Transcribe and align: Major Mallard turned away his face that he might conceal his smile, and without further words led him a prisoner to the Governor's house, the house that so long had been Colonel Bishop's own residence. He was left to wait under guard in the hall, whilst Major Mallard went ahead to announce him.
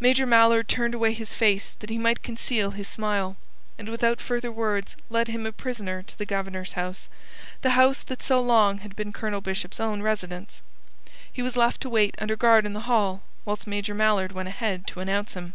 Major 0.00 0.24
Mallard 0.24 0.66
turned 0.66 0.94
away 0.94 1.12
his 1.12 1.34
face 1.34 1.76
that 1.80 1.90
he 1.90 1.98
might 1.98 2.22
conceal 2.22 2.70
his 2.70 2.88
smile, 2.88 3.36
and 3.76 3.90
without 3.90 4.18
further 4.18 4.50
words 4.50 4.96
led 5.10 5.28
him 5.28 5.44
a 5.44 5.52
prisoner 5.52 6.02
to 6.04 6.16
the 6.16 6.24
Governor's 6.24 6.72
house, 6.72 7.10
the 7.60 7.72
house 7.72 8.02
that 8.04 8.22
so 8.22 8.40
long 8.40 8.78
had 8.78 8.96
been 8.96 9.12
Colonel 9.12 9.42
Bishop's 9.42 9.78
own 9.78 10.00
residence. 10.00 10.62
He 11.30 11.42
was 11.42 11.54
left 11.54 11.82
to 11.82 11.90
wait 11.90 12.14
under 12.18 12.34
guard 12.34 12.64
in 12.64 12.72
the 12.72 12.88
hall, 12.88 13.24
whilst 13.44 13.66
Major 13.66 13.92
Mallard 13.92 14.32
went 14.32 14.48
ahead 14.48 14.86
to 14.86 15.00
announce 15.00 15.34
him. 15.34 15.52